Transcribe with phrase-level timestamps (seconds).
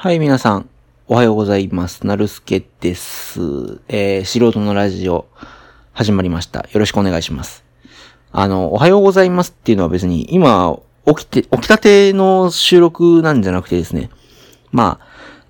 [0.00, 0.68] はい、皆さん、
[1.08, 2.06] おはようございます。
[2.06, 3.80] なるすけです。
[3.88, 5.26] えー、素人のラジオ、
[5.92, 6.60] 始まりました。
[6.60, 7.64] よろしくお願いします。
[8.30, 14.08] あの、おはようございますっていうのは別に、今、起きて、起きたての収録なんじゃなくてですね。
[14.70, 15.00] ま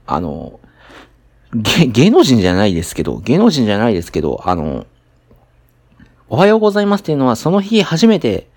[0.07, 0.61] あ、あの、
[1.53, 4.87] 芸、芸能人じゃないですけど、芸能人じゃないですけど、あの、
[6.31, 8.49] おはようございますっていうのは、その日初めて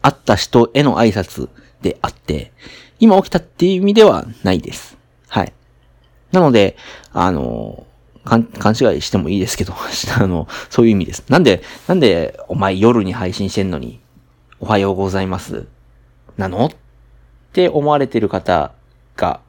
[0.00, 1.50] 会った人への挨拶
[1.82, 2.52] であって、
[3.02, 4.96] 今起きたっていう意味ではないです。
[5.26, 5.52] はい。
[6.30, 6.76] なので、
[7.12, 7.84] あの、
[8.22, 8.46] 勘
[8.80, 9.74] 違いしてもいいですけど、
[10.20, 11.24] あの、そういう意味です。
[11.28, 13.98] なんで、なんで、お前夜に配信してんのに、
[14.60, 15.66] おはようございます。
[16.36, 16.66] なの？
[16.66, 16.70] っ
[17.52, 18.70] て思われてる方
[19.16, 19.40] が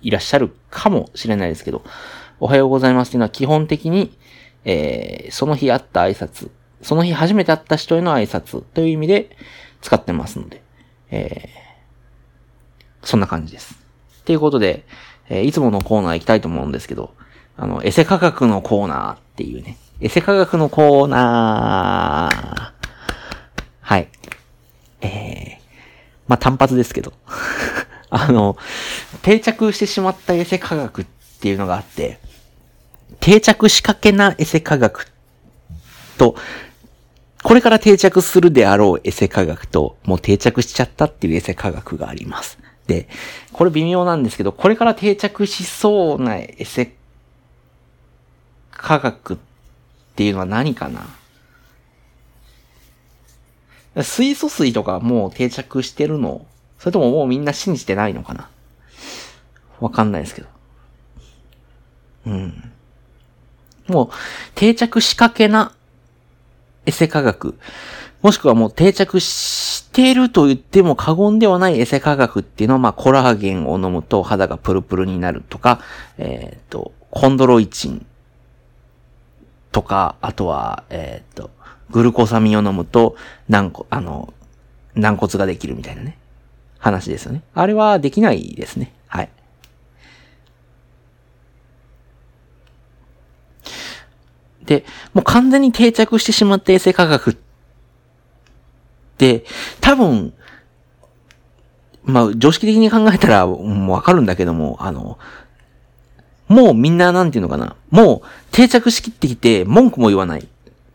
[0.00, 1.82] いらっしゃるかもしれないですけど、
[2.38, 4.16] おはようございますっていうのは基本的に、
[4.64, 6.50] えー、その日会った挨拶、
[6.82, 9.36] その日初めて会った人への挨拶という意味で
[9.80, 10.62] 使ってますので、
[11.10, 11.67] えー
[13.08, 13.74] そんな感じです。
[14.20, 14.84] っていうことで、
[15.30, 17.14] えー、いつものコーナー行きたいと思うんですけど、
[17.56, 22.72] あの、エセ科学のコーナーっていうね、エセ科学のコーナー。
[23.80, 24.08] はい。
[25.00, 25.58] えー、
[26.26, 27.14] まあ、単発ですけど。
[28.10, 28.58] あの、
[29.22, 31.06] 定着してしまったエセ科学っ
[31.40, 32.20] ていうのがあって、
[33.20, 35.10] 定着しかけなエセ科学
[36.18, 36.36] と、
[37.42, 42.58] これから定着するであろうエセ科学と、もう定着しちゃったっていうエセ科学があります。
[42.88, 43.08] で、
[43.52, 46.96] これ微妙なんですけど、これから定着しそうなエセ
[48.72, 49.36] 科学っ
[50.16, 51.06] ていうのは何かな？
[54.02, 56.46] 水素水とかもう定着してるの？
[56.78, 58.48] それとももうみんな信じてないのかな？
[59.80, 60.48] わかんないですけど。
[62.26, 62.72] うん。
[63.86, 64.08] もう
[64.54, 65.72] 定着しかけな
[66.86, 67.58] エセ科学。
[68.22, 75.80] もしくはもう定着していると言っても過言ではないエセ科学っていうのは、まあ、コラーゲンを飲むと肌がプルプルになるとか、
[76.18, 78.06] えっ、ー、と、コンドロイチン
[79.70, 81.50] とか、あとは、えっ、ー、と、
[81.90, 83.16] グルコサミンを飲むと、
[83.48, 84.34] 軟骨、あの、
[84.94, 86.18] 軟骨ができるみたいなね、
[86.78, 87.42] 話ですよね。
[87.54, 88.92] あれはできないですね。
[89.06, 89.30] はい。
[94.68, 94.84] で、
[95.14, 97.36] もう完全に定着してしまった衛生科学っ
[99.16, 99.44] て、
[99.80, 100.34] 多分、
[102.04, 105.18] まあ、常識的に考えたら、もうわかるんだけども、あの、
[106.48, 107.76] もうみんななんていうのかな？
[107.90, 110.48] もう定着しきってきて文句も言わない。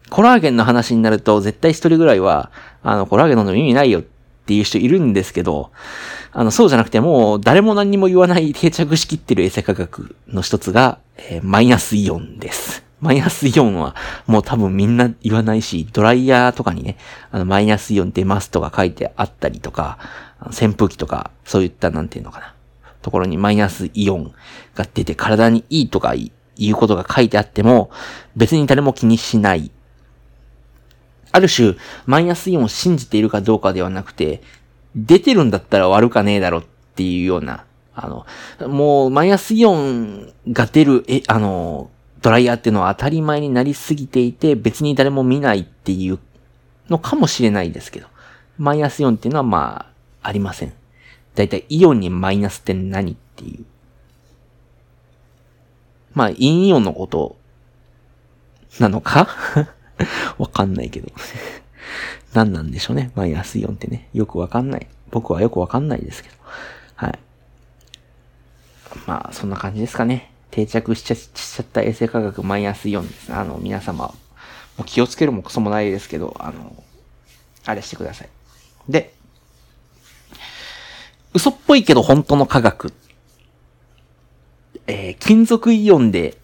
[0.10, 2.52] コラーゲンの話になると絶対一人ぐらいは、
[2.84, 4.04] あの、コラーゲン飲んでも意味ないよっ
[4.46, 5.72] ていう人いるんですけど、
[6.32, 12.84] あの、そうじゃなくてもう誰も何にも言わない定着しきってる衛生科学の一つが、えー、マイナスイオンです。
[13.04, 13.96] マイナスイオンは
[14.28, 16.98] もう多分みんな言わないし、ドライヤーとかにね、
[17.32, 20.00] あの、マイナスイオン出ますとか書いてあったりとか、
[20.48, 22.54] 扇風機とか、そういったなんていうのかな。
[23.02, 24.34] ところにマイナスイオン
[24.76, 27.92] が出て体にいいとかいうことが書いてあっても、
[28.38, 29.70] 別に誰も気にしない。
[31.34, 31.76] ある種、
[32.06, 34.42] マイナスイオンを信じているかどうかではなくて、
[34.96, 36.64] 出てるんだったら悪かねえだろっ
[36.96, 37.66] ていうような、
[37.96, 38.26] あの、
[38.70, 41.90] もう、マイナスイオンが出る、え、あの、
[42.24, 46.20] ドライヤーっていうのは当たり前になりすぎていて、別に誰も見ないっていう
[46.90, 48.08] のかもしれないですけど、
[48.58, 49.88] マイナスイオンっていうのはま
[50.22, 50.74] あ、ありません。
[51.36, 53.66] だいたいイオンにマイナスって何っていう。
[56.14, 57.36] まあ、インイオンのこと
[58.80, 59.28] なのか？
[60.38, 61.12] わかんないけど
[62.34, 63.12] 何なんでしょうね。
[63.16, 64.08] マイナスイオンってね。
[64.14, 64.88] よくわかんない。
[65.12, 66.36] 僕はよくわかんないですけど。
[66.96, 67.20] はい。
[69.08, 70.33] まあ、そんな感じですかね。
[70.54, 73.34] 定着しちゃしちゃった衛生科学マイナス4です。
[73.34, 74.14] あの、皆様、
[74.78, 76.84] もう気をつけるもクソもないですけど、あの、
[77.66, 78.30] あれしてください。
[78.88, 79.16] で、
[81.34, 82.94] 嘘っぽいけど本当の科学。
[84.86, 86.38] えー、金属イオンで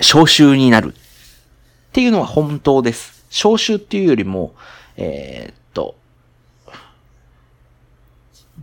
[0.00, 3.26] 消臭になるっていうのは本当です。
[3.28, 4.54] 消臭っていうよりも、
[4.96, 5.96] えー、っと、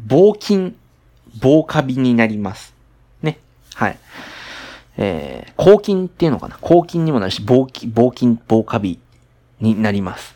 [0.08, 0.76] 防菌、
[1.40, 2.73] 防カビになります。
[3.76, 3.98] はい。
[4.98, 6.58] えー、抗菌っていうのかな？
[6.62, 9.00] 抗菌にもなるし、防菌、防菌、防カビ
[9.60, 10.36] になります。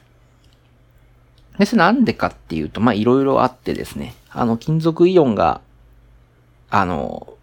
[1.59, 5.61] で、それなんでかっていうと、ま、いろいろあってですね、あの、金属イオンが、
[6.69, 7.33] あの、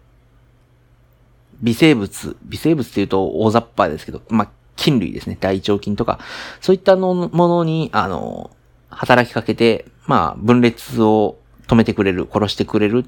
[1.61, 6.19] 微生物、微生物っていうと大雑把ですけど、まあ、菌類ですね、大腸菌とか、
[6.59, 8.51] そういったのものに、あの、
[8.89, 11.37] 働きかけて、まあ、分裂を
[11.67, 13.05] 止めてくれる、殺してくれる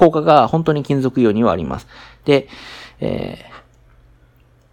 [0.00, 1.86] 効果が本当に金属イオンにはあります。
[2.24, 2.48] で、
[3.00, 3.44] え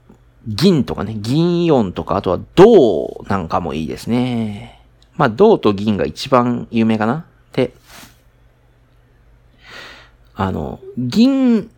[0.07, 0.12] ー、
[0.47, 4.81] 銀とかね、銀イオンとか、あとは銅なんかもいいですね。
[5.18, 7.74] まあ、銅と銀が一番有名かなで、
[10.33, 11.69] あの、銀、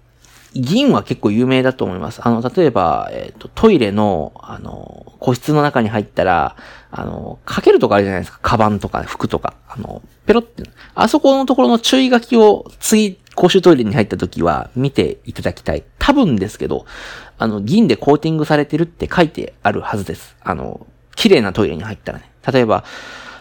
[0.54, 2.22] 銀は結構有名だと思います。
[2.24, 6.56] あの、例えば、えっ、ー、と、トイレの、あの、個室の中に入ったら、
[6.92, 8.40] あの、かけるとかあるじゃないですか。
[8.42, 9.54] カバンとか服とか。
[9.68, 10.64] あの、ペロって、
[10.96, 15.84] あそこのところの注意書きを次、公衆トイレに入った時は見ていただきたい。
[16.00, 16.86] 多分ですけど、
[17.38, 20.36] あの、銀でコーティングされてるって書いてあるはずです。
[20.42, 22.32] あの、綺麗なトイレに入ったらね。
[22.52, 22.84] 例えば、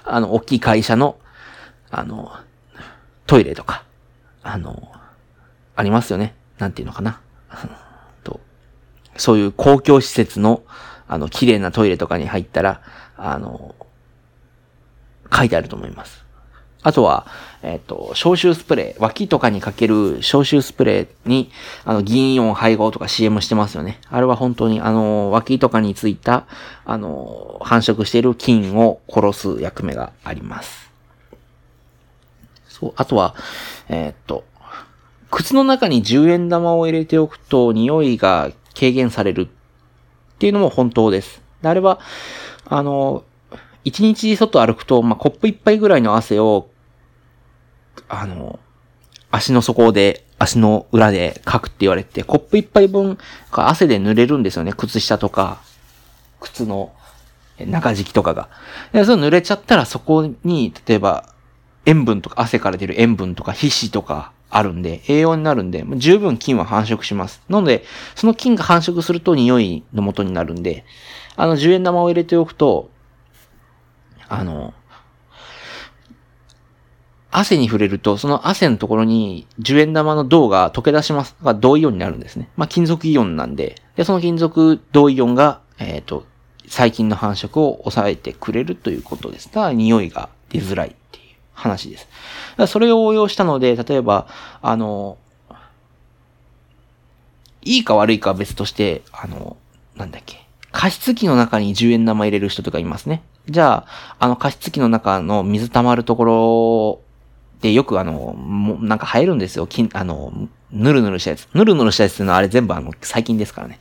[0.04, 1.16] あの、大きい会社の、
[1.90, 2.32] あの、
[3.26, 3.84] トイレとか、
[4.42, 4.92] あの、
[5.74, 6.34] ありますよね。
[6.58, 7.20] なんていうのかな。
[8.24, 8.40] と、
[9.16, 10.62] そういう公共施設の、
[11.06, 12.80] あの、綺麗なトイレとかに入ったら、
[13.16, 13.74] あの、
[15.32, 16.28] 書いてあると思います。
[16.82, 17.26] あとは、
[17.62, 21.50] えっ、ー、と、消臭スプレー、脇とかにかける消臭スプレーに、
[21.84, 24.00] あの、銀イオン配合とか CM してますよね。
[24.08, 26.46] あれは本当に、あの、脇とかについた、
[26.84, 30.88] あの、繁殖している菌を殺す役目があります。
[32.68, 33.34] そう、あとは、
[33.88, 34.44] えっ、ー、と、
[35.30, 39.48] 靴の中に10円玉を入れておくと匂いが軽減されるっ
[40.38, 41.42] ていうのも本当です。
[41.62, 42.00] であれは、
[42.66, 43.24] あの、
[43.84, 46.68] 1日外歩くと、まあ、コップ一杯ぐらいの汗を、
[48.08, 48.58] あの、
[49.30, 53.18] 足の底で、足の裏でかくって言われて、コップ一杯分
[53.50, 54.72] 汗で濡れるんですよね。
[54.72, 55.60] 靴下とか、
[56.40, 56.92] 靴の
[57.58, 58.48] 中敷きとかが。
[58.92, 61.34] でその濡れちゃったらそこに、例えば、
[61.86, 67.42] 塩分とか、汗から出る塩分とか、皮脂とか、あるんで、栄養になるんで、十分菌は繁殖します。
[67.48, 67.84] なので、
[68.14, 70.84] その菌が繁殖すると匂いの元になるんで、
[71.36, 72.90] あの、10円玉を入れておくと、
[74.28, 74.74] あの、
[77.30, 81.36] 汗に触れると、その汗のところに10円玉の銅が溶け出します。
[81.42, 82.48] が銅イオンになるんですね。
[82.56, 86.24] まあ、金属イオンなんで、で、その金属銅イオンが、えっ、ー、と、
[86.66, 89.50] 細菌の繁殖を抑えてくれるということです。
[89.50, 90.96] ただ匂いが出づらい
[91.58, 92.08] 話です。
[92.68, 94.26] それを応用したので、例えば、
[94.62, 95.18] あの、
[97.62, 99.56] いいか悪いかは別として、あの、
[99.96, 100.46] なんだっけ。
[100.70, 103.22] 加湿器の中に10円玉入れる人とかいますね。
[103.48, 107.00] じゃあ、あの加湿器の中の水溜まるところ
[107.60, 109.66] でよくあの、もなんか生えるんですよ。
[109.66, 110.32] 金、あの、
[110.70, 111.48] ぬるぬるしたやつ。
[111.54, 113.80] ぬるぬるしたやつっていうのはあれ全部あの、細菌ですからね。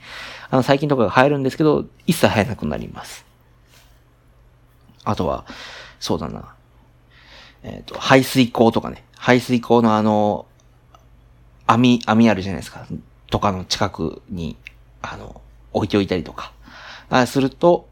[0.50, 3.26] あの細菌とかが生えるんですけど、一切生えなくなります。
[5.04, 5.46] あとは、
[6.00, 6.57] そうだな。
[7.64, 9.04] えっ、ー、と、排水口とかね。
[9.18, 10.46] 排水口のあの、
[11.66, 12.86] 網、網あるじゃないですか。
[13.30, 14.56] とかの近くに、
[15.02, 15.42] あの、
[15.74, 16.54] 置いておいたりとか。
[17.10, 17.88] あすると、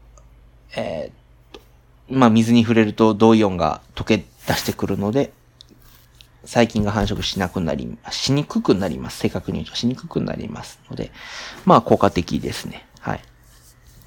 [0.76, 1.60] えー、と、
[2.08, 5.32] まあ、水に触れると銅イオンが溶け出してくるので、
[6.46, 9.18] 細菌が繁殖しなくなり、しにくくなります。
[9.18, 11.10] 正確に言うとしにくくなりますので、
[11.64, 12.86] まあ効果的ですね。
[13.00, 13.20] はい。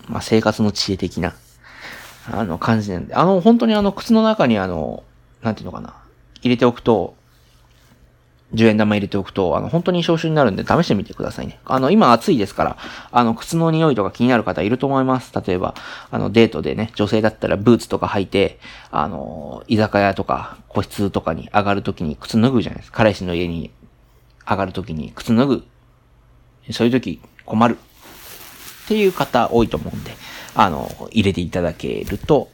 [0.08, 1.36] まあ生活の知恵的な、
[2.32, 5.04] あの感じなんで、あの本当にあの靴の中にあの、
[5.42, 5.96] なんていうのかな、
[6.42, 7.16] 入れておくと、
[8.54, 11.60] 10円玉入れておくと、あの、本当に消臭になるんで試してみてくださいね。
[11.66, 12.78] あの、今暑いですから、
[13.12, 15.32] あの、靴の匂いとか気になる方いると思います。
[15.46, 15.76] 例えば、
[16.10, 18.60] あの、デートでね、女性だったらブーツとか履いて、
[18.90, 22.98] あの、居酒屋とか個室とかに上がるときに靴脱ぐじゃないですか。
[22.98, 23.70] 彼氏の家に
[24.50, 25.64] 上がるときに靴脱ぐ。
[26.72, 27.78] そういうとき困る。
[28.86, 30.12] っていう方多いと思うんで、
[30.56, 32.50] あの、入れていただけると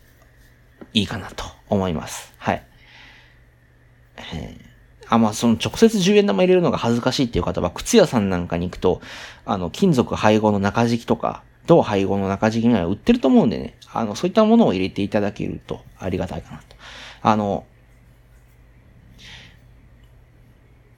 [0.93, 2.33] いいかなと思います。
[2.37, 2.63] はい。
[4.17, 4.65] えー。
[5.07, 9.01] あ、まあ、その直接10円玉入れるのが恥ずかしいっていう方は、靴屋さんなんかに行くと、
[9.45, 16.63] あの、金属配合の中敷きとか、銅配合の中敷きには売ってると思うんでね、あの、そういったものを入れていただけるとありがたいかなと。
[17.21, 17.65] あの、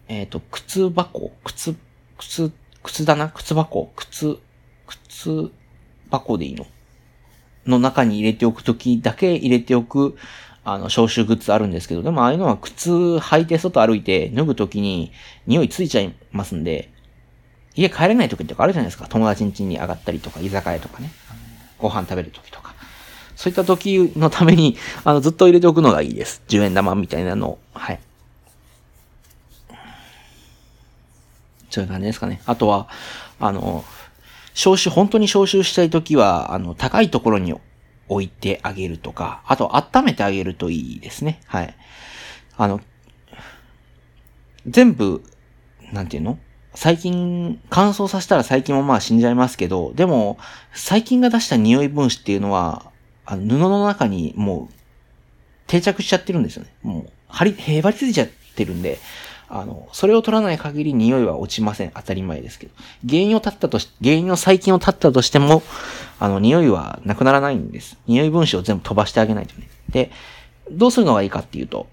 [0.08, 1.76] えっ、ー、と、靴箱、靴、
[2.18, 2.52] 靴、
[2.84, 4.38] 靴だな靴箱、靴、
[4.88, 5.52] 靴
[6.10, 6.66] 箱でいいの？
[7.66, 10.18] の中に入れておくときだけ入れておく、
[10.70, 15.14] あの、消臭グッズあるんですけど、でもああいうのは靴履いて外歩いて脱ぐときに
[15.46, 16.92] 匂いついちゃいますんで、
[17.74, 19.08] 家帰れない時とかあるじゃないですか。
[19.08, 21.10] 友達ん家に上がったりとか、居酒屋とかね。
[21.80, 22.76] ご飯食べる時とか。
[23.38, 26.42] そういった時のために、 あの、ずっと入れておくのがいいです。
[26.50, 27.60] 10円玉みたいなのを。
[27.74, 28.00] はい。
[31.70, 32.42] そういう感じですかね。
[32.46, 32.90] あとは、
[33.40, 33.86] あの、
[34.54, 37.54] 消臭、本当に消臭したい時は、あの、高いところに
[38.10, 41.40] 置いてあげるとか、あと温めてあげるといいですね。
[41.46, 41.76] はい。
[42.58, 42.82] あの、
[44.66, 45.24] 全部、
[45.92, 46.40] なんていうの？
[46.74, 50.38] 細菌、乾燥させたら細菌もまあ死んじゃいますけど、でも、
[50.74, 52.92] 細菌が出した匂い分子っていうのは、
[53.26, 54.74] あの布の中にもう
[55.66, 56.74] 定着しちゃってるんですよね。
[56.84, 59.00] もう、張り、へばりついちゃってるんで、
[59.50, 61.92] あの、それを取らない限り匂いは落ちません。
[61.92, 62.74] 当たり前ですけど。
[63.08, 65.64] 原因を断ったとし、原因の細菌を断ったとしても、
[66.20, 67.98] あの、匂いはなくならないんです。
[68.08, 69.70] 匂い分子を全部飛ばしてあげないとね。
[69.90, 70.12] で、
[70.72, 71.88] どうするのがいいかっていうと、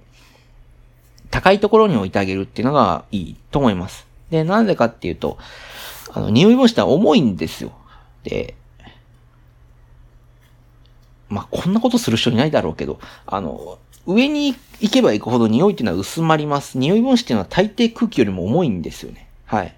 [1.30, 4.06] 高いところに置いてあげるっていうのがいいと思います。
[4.30, 5.38] で、なぜかっていうと、
[6.12, 7.72] あの、匂い分子って重いんですよ。
[8.24, 8.54] で、
[11.34, 16.78] まあ、こんなことする人いないだろうけど、あの、上に行けば行くほど匂いっていうのは薄まります。
[16.78, 19.28] 匂い分子っていうのは大抵空気よりも重いんですよね。
[19.46, 19.74] はい。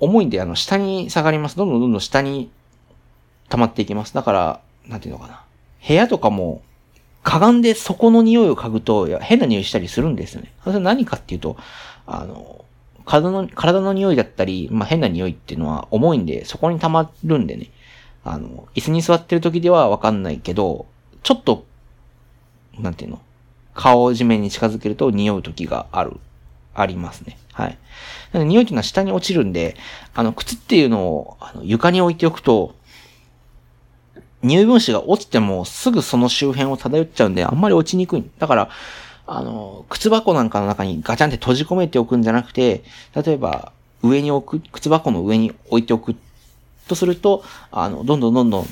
[0.00, 1.56] 重いんで、あの、下に下がります。
[1.56, 2.50] どんどんどんどん下に
[3.50, 4.14] 溜まっていきます。
[4.14, 5.42] だから、なんていうのかな。
[5.86, 6.62] 部屋とかも、
[7.22, 10.52] かがんでそこの匂いを嗅ぐと、変な匂いしたりするんですよね。
[10.64, 11.58] それは何かっていうと、
[12.06, 12.64] あの、
[13.04, 17.70] 体の、体の匂いだったり、まあ、変な匂いっていうのは重いんで、そこに溜まるんでね。
[18.24, 20.86] あの、椅子に座ってる時ではわかんないけど、
[21.22, 21.64] ちょっと、
[22.78, 23.20] なんていうの？
[23.74, 26.18] 顔を地面に近づけると匂う時がある、
[26.74, 27.38] ありますね。
[27.52, 27.78] はい。
[28.34, 29.76] 匂いっていうのは下に落ちるんで、
[30.14, 32.74] あの、靴っていうのをあの床に置いておくと、
[34.42, 38.30] 匂い分子が落ちてもすぐその周辺を漂っちゃうんで、あんまり落ちにくい。
[38.38, 38.70] だから、
[39.26, 42.82] あの、靴箱なんかの中にガチャンって閉じ込めておくんじゃなくて、
[43.14, 43.72] 例えば、
[44.02, 46.16] 上に置く、靴箱の上に置いておく
[46.88, 48.66] とすると、あの、どんどんどんどん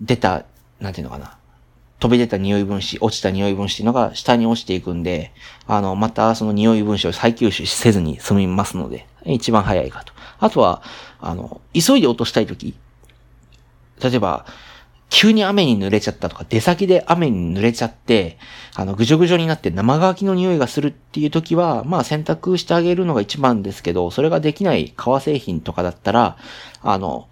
[0.00, 0.44] 出た、
[0.80, 1.36] なんていうのかな。
[1.98, 5.32] 飛び出た匂い分子、落ちた匂い分子っていうのが下に落ちていくんで、
[5.66, 10.12] あの、またその匂い分子を再吸収せずに済みますので、一番早いかと。
[10.38, 10.82] あとは、
[11.20, 12.74] あの、急いで落としたいとき、
[14.02, 14.44] 例えば、
[15.08, 18.38] 急に雨に濡れちゃったとか、出先で雨に濡れちゃって、
[18.74, 26.36] あの、ぐじょぐじょになって生乾きの匂いがするっていう時は、まあ洗濯してあげるのが一番ですけど、それができない革製品とかだったら、
[26.82, 27.28] あの、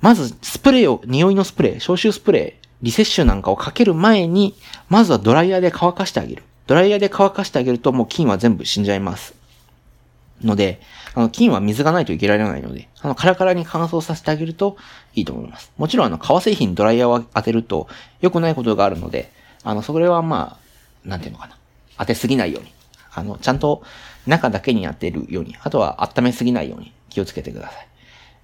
[0.00, 4.56] まずスプレーを、匂いのスプレー、消臭スプレー、リセッシュなんかをかける前に、
[4.88, 6.42] まずはドライヤーで乾かしてあげる。
[6.66, 9.34] ドライヤーで乾かしてあげるともう菌は全部死んじゃいます。
[10.44, 10.80] ので、
[11.14, 14.76] あの、菌は水がないと生きられないので、あの、カラカラに乾燥させてあげると
[15.14, 15.72] いいと思います。
[15.76, 17.88] もちろん、あの、革製品ドライヤーを当てると
[18.20, 19.30] 良くないことがあるので、
[19.64, 20.58] あの、それはま
[21.04, 21.56] あ、なんていうのかな。
[21.98, 22.72] 当てすぎないように。
[23.14, 23.82] あの、ちゃんと
[24.26, 27.88] 中だけに当てるように、あとは温めすぎないように気をつけてください。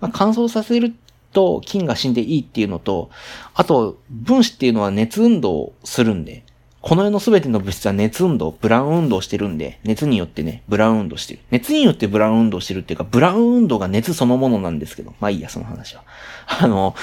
[0.00, 0.94] まあ、乾燥させる
[1.32, 3.10] と菌が死んでいいっていうのと、
[3.54, 6.44] あと、分子っていうのは熱運動をするんで、
[6.80, 11.40] この世のすべての物質は熱運動、ブラウン運動してるんで、熱によってね、ブラウン運動してる。
[11.50, 16.04] 熱によってブラウン運動してるっていうか、ブラウン運動が熱そのものなんですけど、まあいいや、その話は。
[16.46, 16.94] あの、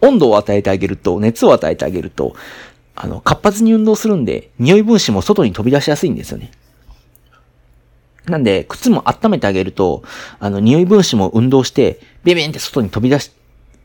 [0.00, 2.34] 温度を与えてあげると、熱を与えてあげると、
[2.96, 6.50] あの、活発に運動するんで、匂い分子も外に飛び出しやすいんですよね。
[8.26, 10.02] なんで、靴も温めてあげると、
[10.40, 13.30] あの、匂い分子も運動して、ビビンって外に飛び出し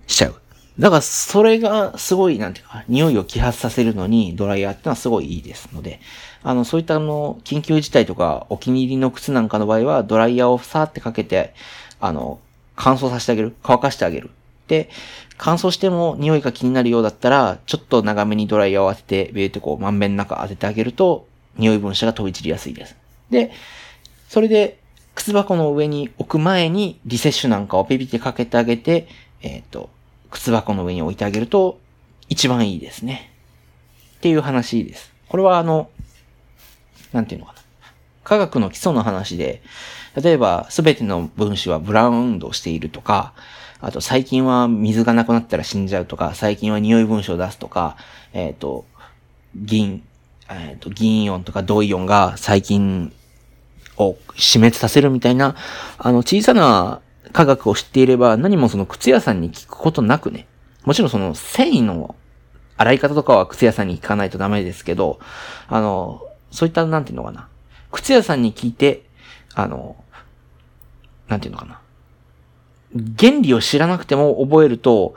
[0.08, 0.36] しちゃう。
[0.80, 6.02] だから、それがすごい、なんていうか、匂いを揮発させるのにドライヤーってのはすごいいいですので、
[6.44, 11.54] あの、そういったあの、緊急事態とか、お気に入りの靴なんかの場合は、ドライヤーをさーってかけて、
[12.02, 12.40] あの、
[12.76, 13.56] 乾燥させてあげる。
[13.64, 14.32] 乾かしてあげる。
[14.68, 14.90] で、
[15.38, 21.28] 乾燥しても匂いが気になるようだったら、ちょっと長めにドライヤーを当てて、ビーってこう、まんべん中当ててあげると、
[21.58, 22.96] 匂い分子が飛び散りやすいです。
[23.30, 23.52] で、
[24.28, 24.80] それで、
[25.16, 29.08] 靴箱の上に置く前にリセッシュなんかをピピってかけてあげて、
[29.42, 29.90] えっ、ー、と、
[30.36, 31.80] 靴箱の上に置いてあげると
[32.28, 33.32] 一番いいですね。
[34.18, 35.14] っていう話です。
[35.30, 35.90] これはあの、
[37.14, 37.60] なんていうのかな。
[38.26, 39.62] 科学の基礎の話で、
[40.22, 43.34] 例えばすべての分子はブラウン運動しているとか、
[43.80, 47.96] あと最近は水がなくなったら死んじゃうとか、最近は匂い分子を出すとか、
[48.34, 48.86] えっ、ー、と、
[49.56, 50.04] 銀、
[50.50, 53.14] えっ、ー、と、銀イオンとか銅イオンが最近
[53.98, 55.56] を死滅させるみたいな、
[55.98, 57.02] あの小さな
[57.36, 60.48] 科学を知っていれば何もその靴屋さんに聞くことなくね、
[60.86, 62.16] もちろんその繊維の
[62.78, 65.20] 洗い方とかは靴屋さんに聞かないとダメですけど、
[65.68, 67.50] あの、そういったなんていうのかな。
[67.92, 69.04] 靴屋さんに聞いて、
[69.54, 69.98] あの、
[71.28, 71.82] なんていうのかな。
[73.20, 75.16] 原理を知らなくても覚えると、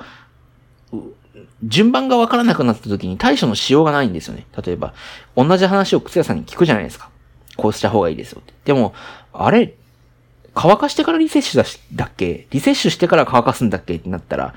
[1.63, 4.45] 順番がわからなくなった時に対処のしようがないんですよね。
[4.61, 4.93] 例えば、
[5.37, 7.11] 同じ話を靴屋さんに聞くじゃないですか。
[7.57, 8.43] こうした方がいいですよ。
[8.65, 8.93] でも、
[9.33, 9.78] あれ、
[10.61, 12.49] 乾かしてからリセッシュだし、だっけ？
[12.51, 13.95] リセッシュしてから乾かすんだっけ？
[13.95, 14.55] ってなったら、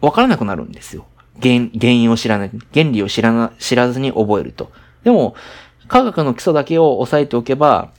[0.00, 1.04] わからなくなるんですよ。
[1.42, 4.70] 原、原因を知らない、原理を知らな、知らずに覚えると。
[5.02, 5.34] でも、
[5.88, 7.90] 科学の基礎だけを押さえておけば、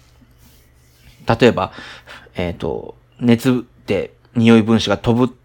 [1.27, 1.73] 例えば、
[2.35, 5.35] えっ、ー、と、熱で匂い分子が飛ぶっ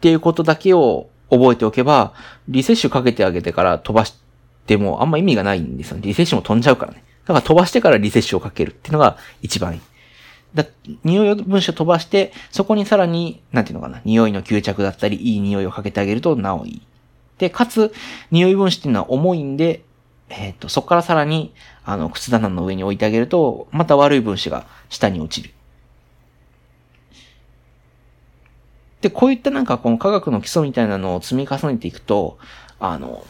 [0.00, 2.12] ていうことだけを覚えておけば、
[2.48, 4.14] リセッシュかけてあげてから飛ばし
[4.66, 5.98] てもあんま意味がないんですよ。
[6.00, 7.02] リセッシュも飛んじゃうからね。
[7.24, 9.80] だから飛ばしてからリセッシュをかけるっていうのが一番いい。
[10.54, 10.64] だ
[11.04, 16.82] 匂い分子を飛ばして、そこにさらに、なんていうのかな、匂いの吸着だったり、いい匂いをかけてあげるとなおいい。
[17.38, 17.92] で、かつ、
[18.30, 19.82] 匂い分子っていうのは重いんで、
[20.30, 21.52] えっ、ー、と、そこからさらに、
[21.84, 25.54] あの、靴棚の上に置いてあげると、また悪い分子が下に落ちる。
[29.00, 32.38] で、こういったなんかこの科学の基礎みたいなのを積み重ねていくと、
[32.80, 33.24] あの、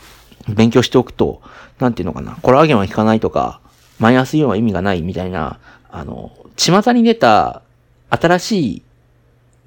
[0.49, 1.43] 勉強しておくと、
[1.79, 3.61] なんていうのかな、コラーゲンは効かないとか、
[3.99, 5.59] マイナスイオンは意味がないみたいな、
[5.91, 7.63] あの、巷に出た
[8.11, 8.83] 新しい、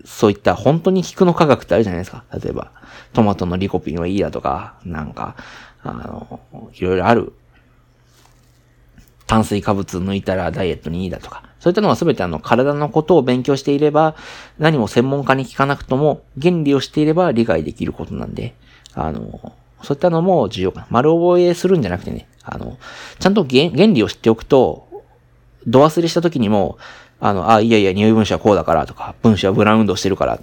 [0.05, 2.23] そういった本当に効くの科学ってあるじゃないですか。
[2.33, 2.71] 例えば、
[3.13, 5.35] トマトのリコピンはいいだとか、なんか、
[5.83, 6.39] あの、
[6.73, 7.33] いろいろある。
[9.27, 11.43] 炭水化物抜いたらダイエットにいいだとか。
[11.61, 14.15] そういったのはすべてあの体のことを勉強していれば、
[14.59, 18.55] 何も専門家に聞かなくとも、原理をしていれば理解できることなんで、
[18.93, 20.87] あの、そういったのも重要かな。
[20.89, 22.77] 丸覚えするんじゃなくてね、あの、
[23.19, 24.87] ちゃんと原理を知っておくと、
[25.67, 26.77] 度忘れした時にも、
[27.19, 30.41] あの、あ、いやいや、匂い分子はこうだからとか、分子はブラウンドしてるからっ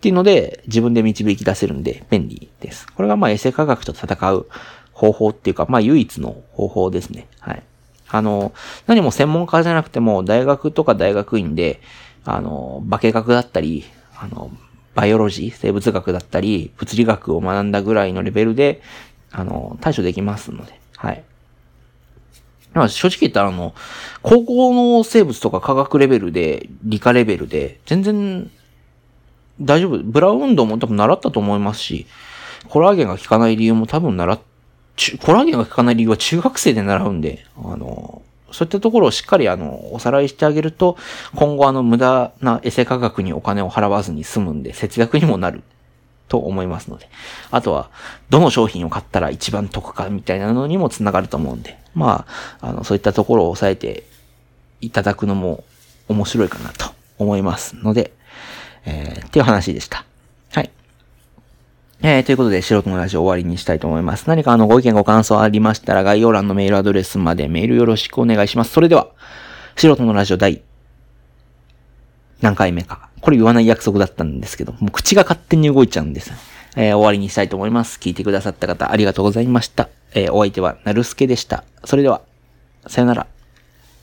[0.00, 2.86] ていうので、自分で導き出せるんで、便利です。
[2.92, 4.46] これがまあ、エセ科学と戦う
[4.92, 7.26] 方法っていうか、まあ、唯一の方法ですね。
[7.40, 7.62] はい。
[8.08, 8.52] あの、
[8.86, 11.80] 何も専門家じゃなくても、大学とか大学院で、
[12.24, 13.84] あの、化学だったり、
[14.18, 14.50] あの、
[14.94, 18.82] バイオロジー、生物学だったり、物理学を学んだぐらいのレベルで、
[19.32, 21.22] あの、対処できますので、はい。
[22.72, 23.74] まあ、正直言ったらあの、
[24.22, 28.50] 高校の生物とか科学レベルで、理科レベルで、全然、
[29.60, 29.98] 大丈夫。
[30.02, 32.06] ブラウンドも多分習ったと思いますし、
[32.68, 34.40] コラーゲンが効かない理由も多分習っ、
[35.20, 38.22] コラーゲンが効かない理由は中学生で習うんで、あの、
[38.52, 40.96] そういったところをしっかりあの、おさらいしてあげると、
[41.34, 45.62] 今後あの、無駄なエセ価格にお金を払わずに済むんで、節約にもなる
[46.30, 47.10] と思いますので。
[47.50, 47.90] あとは、
[48.30, 51.76] どの商品を買ったら一番得かみたいなのにもつながると思うんで。
[51.94, 52.24] ま
[52.60, 54.04] あ、あの、そういったところを押さえて
[54.80, 55.64] いただくのも
[56.08, 56.86] 面白いかなと
[57.18, 58.12] 思いますので、
[58.86, 60.04] えー、っていう話でした。
[60.52, 60.70] はい。
[62.02, 64.28] えー、ということで、素人のラジオ終わりにしたいと思います。
[64.28, 68.70] 何かあの、ご意見ご感想ありましたら、概要欄のメールアドレスまでメールよろしくお願いします。
[68.70, 69.08] それでは、
[69.74, 70.62] 素人のラジオ第
[72.40, 73.08] 何回目か。
[73.20, 76.32] これ言わない約束だったんですけど、もう口が勝手に動いちゃうんです。
[76.76, 77.98] えー、終わりにしたいと思います。
[77.98, 79.88] 聞いてくださった方、ありがとうございました。
[80.14, 81.64] えー、お相手は、なるすけでした。
[81.84, 82.22] それでは、
[82.86, 83.26] さよなら。